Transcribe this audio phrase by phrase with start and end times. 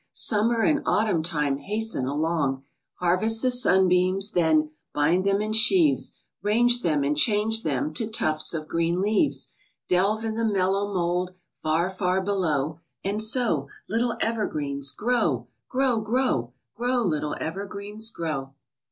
[0.13, 2.63] Summer and autumn time Hasten along;
[2.95, 8.51] Harvest the sunbeams, then, Bind them in sheaves, Range them, and change them To tufts
[8.55, 9.53] of green leaves.
[9.89, 15.49] Delve in the mellow mold, Far, far below, And so, Little evergreens, grow!
[15.69, 16.53] Grow, grow!
[16.73, 18.55] Grow, little evergreens, grow!